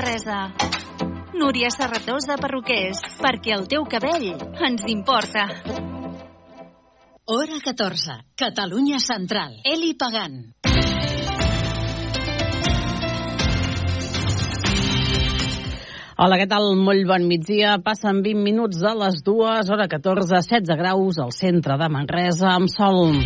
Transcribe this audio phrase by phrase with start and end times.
[0.00, 0.48] Manresa.
[1.36, 4.30] Núria Serratós de Perruquers, perquè el teu cabell
[4.64, 5.42] ens importa.
[7.28, 9.58] Hora 14, Catalunya Central.
[9.60, 10.38] Eli Pagant.
[16.16, 16.72] Hola, què tal?
[16.80, 17.76] Molt bon migdia.
[17.84, 22.72] Passen 20 minuts de les dues, hora 14, 16 graus al centre de Manresa, amb
[22.72, 23.20] sol.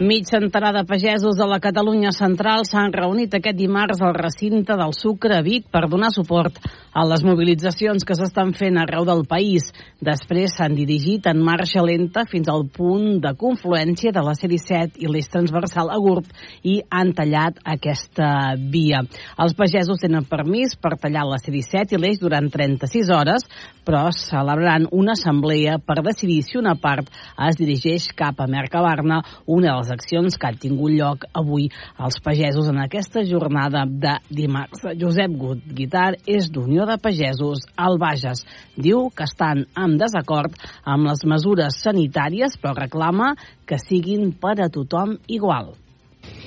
[0.00, 4.94] Mig centenar de pagesos de la Catalunya central s'han reunit aquest dimarts al recinte del
[4.96, 6.56] Sucre a Vic per donar suport
[6.96, 9.66] a les mobilitzacions que s'estan fent arreu del país.
[10.00, 15.10] Després s'han dirigit en marxa lenta fins al punt de confluència de la C-17 i
[15.10, 16.32] l'eix transversal a Gurb
[16.64, 19.04] i han tallat aquesta via.
[19.36, 23.44] Els pagesos tenen permís per tallar la C-17 i l'eix durant 36 hores,
[23.84, 27.12] però celebraran una assemblea per decidir si una part
[27.50, 32.20] es dirigeix cap a Mercabarna, una de les accions que han tingut lloc avui als
[32.24, 34.86] pagesos en aquesta jornada de dimarts.
[35.00, 38.44] Josep Gut, Guitar, és d'Unió de Pagesos al Bages.
[38.76, 43.34] Diu que estan en desacord amb les mesures sanitàries, però reclama
[43.66, 45.74] que siguin per a tothom igual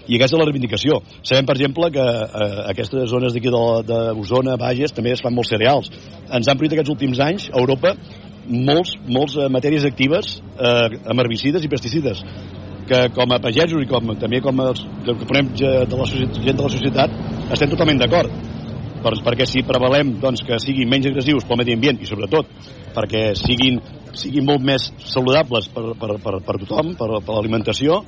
[0.04, 1.00] i aquesta és la reivindicació.
[1.24, 5.90] Sabem, per exemple, que eh, aquestes zones d'aquí d'Osona, Bages, també es fan molts cereals.
[6.28, 7.96] Ens han prohibit aquests últims anys a Europa
[8.48, 12.24] molts, molts eh, matèries actives eh, amb herbicides i pesticides
[12.88, 14.72] que com a pagesos i com, també com a,
[15.06, 17.18] que farem de la societat, gent de la societat
[17.56, 18.32] estem totalment d'acord
[19.04, 22.50] per, perquè si prevalem doncs, que siguin menys agressius pel medi ambient i sobretot
[22.96, 23.80] perquè siguin,
[24.16, 28.04] siguin molt més saludables per, per, per, per tothom, per, per l'alimentació,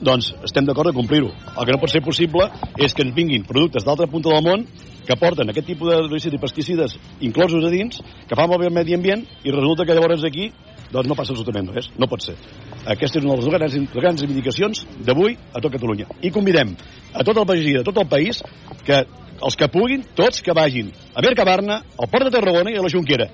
[0.00, 1.28] doncs estem d'acord a complir-ho.
[1.28, 2.46] El que no pot ser possible
[2.80, 4.64] és que ens vinguin productes d'altra punta del món
[5.06, 8.74] que porten aquest tipus de, de pesticides inclosos a dins, que fan molt bé el
[8.74, 10.50] medi ambient i resulta que llavors aquí
[10.90, 12.36] doncs no passa absolutament res, no pot ser.
[12.84, 16.08] Aquesta és una de les grans, grans reivindicacions d'avui a tot Catalunya.
[16.22, 16.74] I convidem
[17.14, 18.42] a tot el país i a tot el país
[18.84, 19.04] que
[19.40, 22.92] els que puguin, tots que vagin a Mercabarna, al Port de Tarragona i a la
[22.92, 23.30] Junquera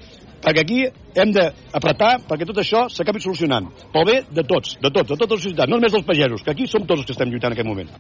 [0.46, 0.82] perquè aquí
[1.16, 5.34] hem d'apretar perquè tot això s'acabi solucionant pel bé de tots, de tots, de tota
[5.34, 7.58] la societat, no només dels pagesos, que aquí som tots els que estem lluitant en
[7.58, 7.90] aquest moment.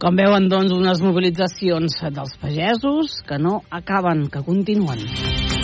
[0.00, 5.55] Com veuen, doncs, unes mobilitzacions dels pagesos que no acaben, que continuen.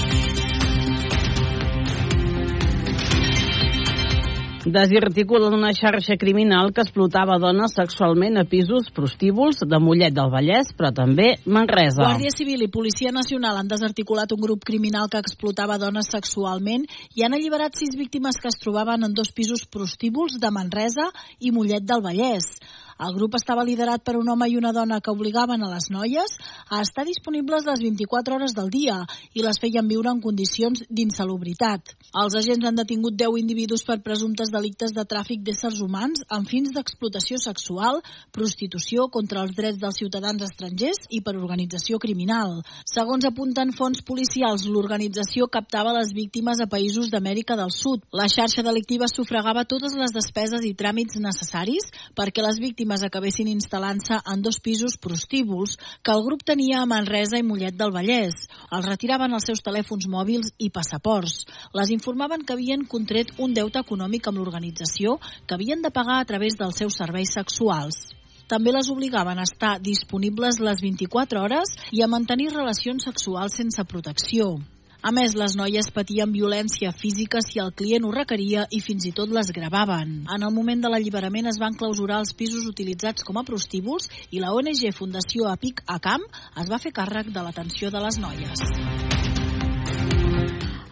[4.64, 10.70] Desarticulen una xarxa criminal que explotava dones sexualment a pisos prostíbuls de Mollet del Vallès,
[10.76, 12.04] però també Manresa.
[12.04, 16.86] Guàrdia Civil i Policia Nacional han desarticulat un grup criminal que explotava dones sexualment
[17.16, 21.50] i han alliberat sis víctimes que es trobaven en dos pisos prostíbuls de Manresa i
[21.50, 22.54] Mollet del Vallès.
[23.02, 26.36] El grup estava liderat per un home i una dona que obligaven a les noies
[26.70, 29.00] a estar disponibles les 24 hores del dia
[29.34, 31.96] i les feien viure en condicions d'insalubritat.
[32.22, 36.70] Els agents han detingut 10 individus per presumptes delictes de tràfic d'éssers humans amb fins
[36.76, 37.98] d'explotació sexual,
[38.30, 42.60] prostitució contra els drets dels ciutadans estrangers i per organització criminal.
[42.86, 48.06] Segons apunten fons policials, l'organització captava les víctimes a països d'Amèrica del Sud.
[48.14, 53.48] La xarxa delictiva sufragava totes les despeses i tràmits necessaris perquè les víctimes víctimes acabessin
[53.48, 58.48] instal·lant-se en dos pisos prostíbuls que el grup tenia a Manresa i Mollet del Vallès.
[58.70, 61.46] Els retiraven els seus telèfons mòbils i passaports.
[61.72, 66.28] Les informaven que havien contret un deute econòmic amb l'organització que havien de pagar a
[66.28, 68.12] través dels seus serveis sexuals
[68.52, 73.86] també les obligaven a estar disponibles les 24 hores i a mantenir relacions sexuals sense
[73.88, 74.58] protecció.
[75.02, 79.10] A més, les noies patien violència física si el client ho requeria i fins i
[79.16, 80.12] tot les gravaven.
[80.30, 84.38] En el moment de l'alliberament es van clausurar els pisos utilitzats com a prostíbuls i
[84.44, 86.22] la ONG Fundació Apic Acam
[86.62, 89.21] es va fer càrrec de l'atenció de les noies.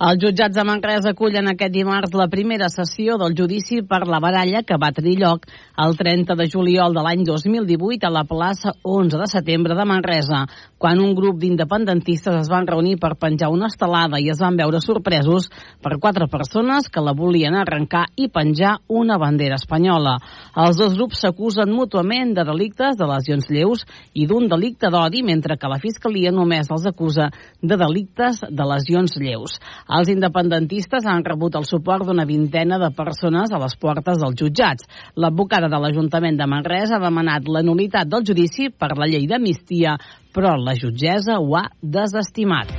[0.01, 4.63] Els jutjats de Manresa acullen aquest dimarts la primera sessió del judici per la baralla
[4.65, 5.43] que va tenir lloc
[5.85, 10.47] el 30 de juliol de l'any 2018 a la plaça 11 de setembre de Manresa,
[10.81, 14.81] quan un grup d'independentistes es van reunir per penjar una estelada i es van veure
[14.81, 15.51] sorpresos
[15.85, 20.17] per quatre persones que la volien arrencar i penjar una bandera espanyola.
[20.65, 23.85] Els dos grups s'acusen mútuament de delictes de lesions lleus
[24.15, 27.29] i d'un delicte d'odi, mentre que la Fiscalia només els acusa
[27.61, 29.61] de delictes de lesions lleus.
[29.91, 34.87] Els independentistes han rebut el suport d'una vintena de persones a les portes dels jutjats.
[35.19, 39.97] L'advocada de l'Ajuntament de Manresa ha demanat la nulitat del judici per la llei d'amnistia,
[40.31, 42.71] però la jutgessa ho ha desestimat.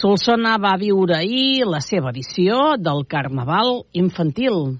[0.00, 4.78] Solsona va viure ahir la seva edició del Carnaval infantil.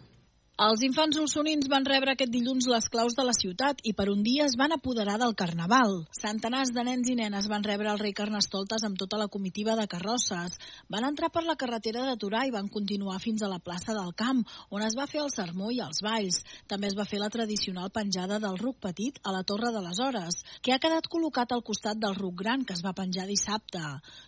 [0.60, 4.18] Els infants solsonins van rebre aquest dilluns les claus de la ciutat i per un
[4.20, 5.94] dia es van apoderar del Carnaval.
[6.12, 9.86] Centenars de nens i nenes van rebre el rei Carnestoltes amb tota la comitiva de
[9.88, 10.58] carrosses.
[10.92, 14.12] Van entrar per la carretera de Torà i van continuar fins a la plaça del
[14.12, 16.42] Camp, on es va fer el sermó i els balls.
[16.68, 19.96] També es va fer la tradicional penjada del ruc petit a la Torre de les
[19.96, 23.80] Hores, que ha quedat col·locat al costat del ruc gran que es va penjar dissabte.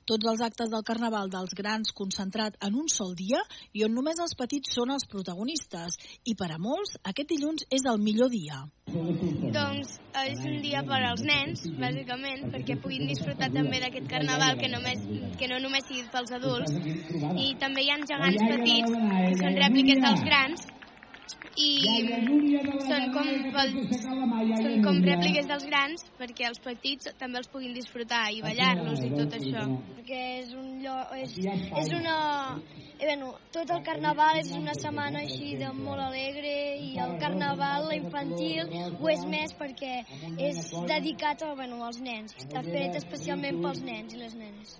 [0.08, 3.44] Tots els actes del Carnaval dels grans concentrat en un sol dia
[3.76, 7.86] i on només els petits són els protagonistes i per a molts aquest dilluns és
[7.90, 8.60] el millor dia.
[9.56, 14.70] Doncs és un dia per als nens, bàsicament, perquè puguin disfrutar també d'aquest carnaval que,
[14.70, 15.02] només,
[15.40, 16.76] que no només sigui pels adults.
[16.76, 20.70] I també hi ha gegants petits, que són rèpliques dels grans,
[21.60, 21.70] i
[22.86, 23.26] són com,
[24.62, 29.10] són com rèpliques dels grans perquè els petits també els puguin disfrutar i ballar-los i
[29.12, 29.66] tot això.
[29.98, 31.36] Perquè és un lloc, és,
[31.82, 32.16] és una...
[33.02, 37.90] Eh, bueno, tot el carnaval és una setmana així de molt alegre i el carnaval
[37.96, 38.70] infantil
[39.00, 39.96] ho és més perquè
[40.38, 42.36] és dedicat a, bueno, als nens.
[42.44, 44.76] Està fet especialment pels nens i les nenes.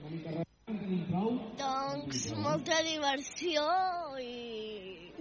[1.58, 3.66] Doncs molta diversió
[4.22, 4.32] i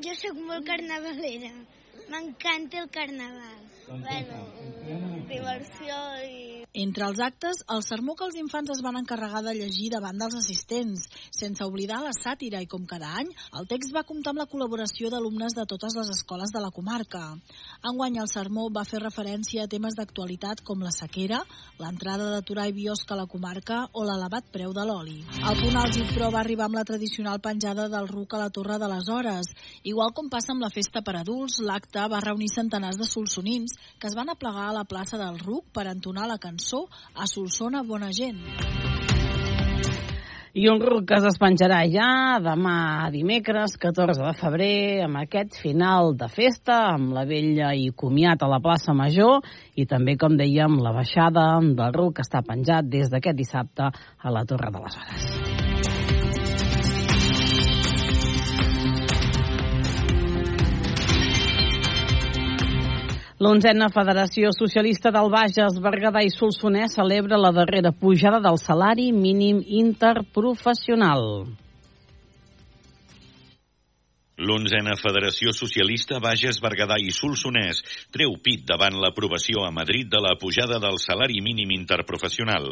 [0.05, 1.51] jo sóc molt carnavalera.
[2.11, 3.59] M'encanta el carnaval.
[3.91, 4.43] Bueno,
[5.29, 6.60] diversió i...
[6.73, 10.37] Entre els actes, el sermó que els infants es van encarregar de llegir davant dels
[10.39, 13.27] assistents, sense oblidar la sàtira i com cada any,
[13.59, 17.25] el text va comptar amb la col·laboració d'alumnes de totes les escoles de la comarca.
[17.83, 21.41] Enguany el sermó va fer referència a temes d'actualitat com la sequera,
[21.81, 25.17] l'entrada de Torà i Biosca a la comarca o l'elevat preu de l'oli.
[25.43, 28.79] El punt àlgid, però, va arribar amb la tradicional penjada del ruc a la Torre
[28.79, 29.51] de les Hores.
[29.83, 34.07] Igual com passa amb la festa per adults, l'acte va reunir centenars de solsonins que
[34.07, 36.60] es van aplegar a la plaça del RUC per entonar la cançó
[37.15, 38.37] A Solsona Bona Gent.
[40.53, 42.07] I un RUC que es despenjarà ja
[42.43, 48.43] demà dimecres, 14 de febrer, amb aquest final de festa, amb la vella i comiat
[48.43, 49.39] a la plaça Major
[49.79, 54.39] i també, com dèiem, la baixada del RUC que està penjat des d'aquest dissabte a
[54.39, 55.70] la Torre de les Hores.
[63.41, 69.63] L'onzena Federació Socialista del Bages, Berguedà i Solsonès celebra la darrera pujada del salari mínim
[69.65, 71.25] interprofessional.
[74.41, 80.31] L'onzena Federació Socialista Bages, Berguedà i Solsonès treu pit davant l'aprovació a Madrid de la
[80.41, 82.65] pujada del salari mínim interprofessional.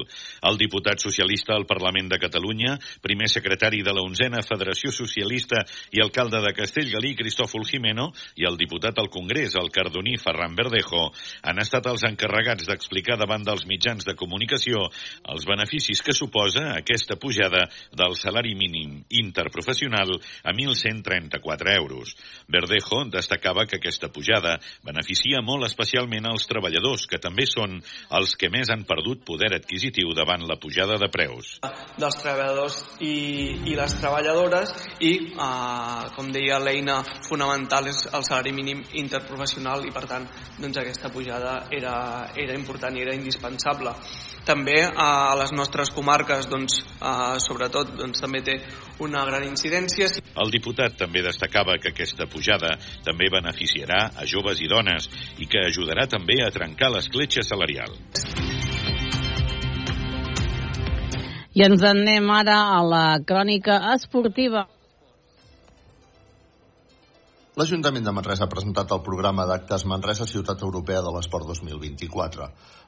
[0.49, 2.73] El diputat socialista al Parlament de Catalunya,
[3.05, 5.61] primer secretari de la onzena Federació Socialista
[5.93, 8.07] i alcalde de Castellgalí, Cristòfol Jimeno,
[8.41, 11.11] i el diputat al Congrés, el cardoní Ferran Verdejo,
[11.45, 14.87] han estat els encarregats d'explicar davant dels mitjans de comunicació
[15.29, 22.15] els beneficis que suposa aquesta pujada del salari mínim interprofessional a 1.134 4 euros.
[22.47, 27.77] Verdejo destacava que aquesta pujada beneficia molt especialment als treballadors, que també són
[28.15, 31.59] els que més han perdut poder adquisitiu davant la pujada de preus.
[31.99, 34.73] Dels treballadors i, i les treballadores
[35.03, 40.27] i, eh, com deia, l'eina fonamental és el salari mínim interprofessional i, per tant,
[40.57, 41.93] doncs, aquesta pujada era,
[42.39, 43.93] era important i era indispensable.
[44.47, 48.59] També eh, a les nostres comarques, doncs, eh, sobretot, doncs, també té
[49.03, 50.09] una gran incidència.
[50.39, 52.75] El diputat també destacava que aquesta pujada
[53.05, 55.09] també beneficiarà a joves i dones
[55.39, 57.91] i que ajudarà també a trencar l'escletxa salarial.
[61.59, 64.67] I ens en anem ara a la crònica esportiva.
[67.59, 72.45] L'Ajuntament de Manresa ha presentat el programa d'actes Manresa Ciutat Europea de l'Esport 2024.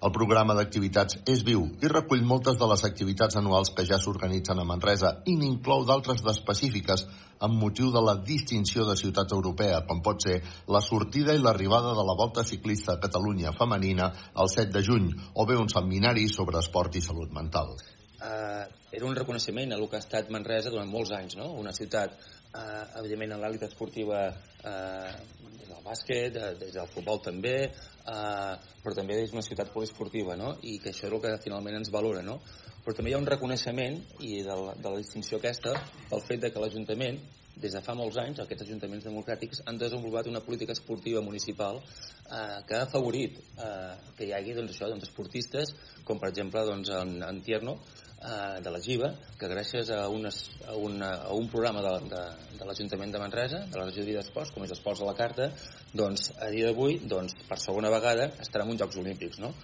[0.08, 4.64] El programa d'activitats és viu i recull moltes de les activitats anuals que ja s'organitzen
[4.64, 7.04] a Manresa i n'inclou d'altres d'específiques
[7.44, 10.40] amb motiu de la distinció de ciutat europea, com pot ser
[10.72, 15.12] la sortida i l'arribada de la Volta Ciclista a Catalunya femenina el 7 de juny
[15.34, 17.76] o bé un seminari sobre esport i salut mental.
[18.22, 21.52] Uh, era un reconeixement a el que ha estat Manresa durant molts anys, no?
[21.60, 22.16] una ciutat
[22.54, 25.12] eh, evidentment en l'àlit esportiva eh,
[25.60, 28.54] des del bàsquet, eh, des del futbol també, eh,
[28.84, 30.56] però també és una ciutat poliesportiva, no?
[30.62, 32.40] I que això és el que finalment ens valora, no?
[32.82, 35.76] Però també hi ha un reconeixement, i de la, de la distinció aquesta,
[36.10, 37.22] pel fet de que l'Ajuntament,
[37.62, 42.60] des de fa molts anys, aquests ajuntaments democràtics han desenvolupat una política esportiva municipal eh,
[42.68, 45.76] que ha afavorit eh, que hi hagi doncs, això, doncs, esportistes,
[46.08, 47.78] com per exemple doncs, en, en Tierno,
[48.22, 52.24] eh, de la GIVA, que gràcies a, unes, a, una, a un programa de, de,
[52.60, 55.52] de l'Ajuntament de Manresa, de la regió d'Esports, com és Esports a la Carta,
[55.94, 59.56] doncs, a dia d'avui, doncs, per segona vegada, estarà en uns Jocs Olímpics, no?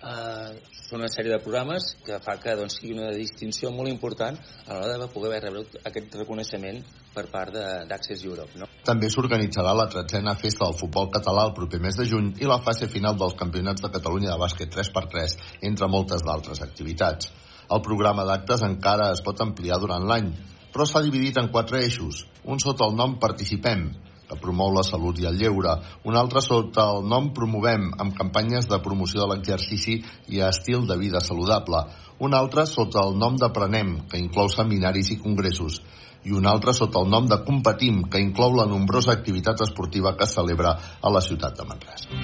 [0.00, 4.38] Uh, són una sèrie de programes que fa que doncs, sigui una distinció molt important
[4.64, 6.78] a l'hora de poder rebre aquest reconeixement
[7.12, 8.56] per part d'Access Europe.
[8.56, 8.70] No?
[8.88, 12.62] També s'organitzarà la tretzena festa del futbol català el proper mes de juny i la
[12.64, 15.36] fase final dels campionats de Catalunya de bàsquet 3x3,
[15.68, 17.28] entre moltes d'altres activitats.
[17.70, 20.30] El programa d'actes encara es pot ampliar durant l'any,
[20.74, 23.90] però s'ha dividit en quatre eixos, un sota el nom Participem,
[24.30, 25.72] que promou la salut i el lleure,
[26.06, 29.98] un altre sota el nom Promovem, amb campanyes de promoció de l'exercici
[30.30, 31.82] i estil de vida saludable,
[32.20, 35.80] un altre sota el nom d'Aprenem, que inclou seminaris i congressos,
[36.24, 40.28] i un altre sota el nom de Competim, que inclou la nombrosa activitat esportiva que
[40.28, 42.20] es celebra a la ciutat de Manresa.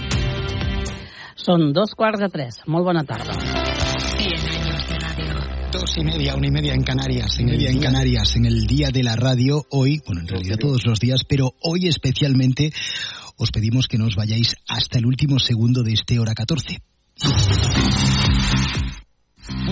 [1.36, 2.62] Són dos quarts de tres.
[2.66, 3.65] Molt bona tarda.
[5.78, 9.02] Dos y media, una y media en Canarias, en el día en el día de
[9.02, 12.72] la radio, hoy, bueno, en realidad todos los días, pero hoy especialmente
[13.36, 16.80] os pedimos que no os vayáis hasta el último segundo de este hora 14.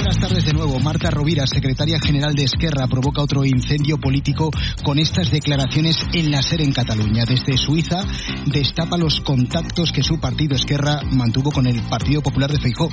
[0.05, 0.79] Buenas tardes de nuevo.
[0.81, 4.51] Marta Rovira, secretaria general de Esquerra, provoca otro incendio político
[4.83, 7.25] con estas declaraciones en la SER en Cataluña.
[7.25, 8.05] Desde Suiza
[8.45, 12.91] destapa los contactos que su partido Esquerra mantuvo con el Partido Popular de Feijó.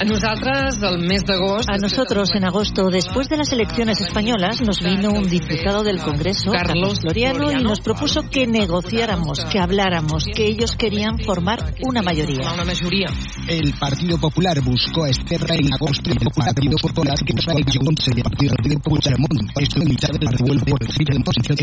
[0.00, 1.72] A nosotras, el mes de agosto...
[1.72, 6.52] A nosotros, en agosto, después de las elecciones españolas, nos vino un diputado del Congreso,
[6.52, 12.52] Carlos Floriano, y nos propuso que negociáramos, que habláramos, que ellos querían formar una mayoría.
[12.54, 13.08] Una mayoría.
[13.48, 16.18] El Partido Popular buscó a Esquerra en agosto y
[16.54, 21.58] que Partido Puigdemont esto en mitad por en posición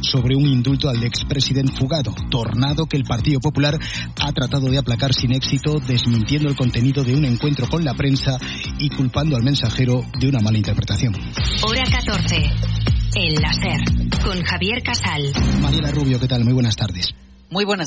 [0.00, 3.78] sobre un indulto al expresidente fugado, tornado que el Partido Popular
[4.20, 8.38] ha tratado de aplacar sin éxito, desmintiendo el contenido de un encuentro con la prensa
[8.78, 11.14] y culpando al mensajero de una mala interpretación.
[11.62, 12.36] Hora 14.
[13.16, 13.80] El láser.
[14.24, 15.32] Con Javier Casal.
[15.60, 16.44] Mariela Rubio, ¿qué tal?
[16.44, 17.14] Muy buenas tardes.
[17.50, 17.78] Muy buenas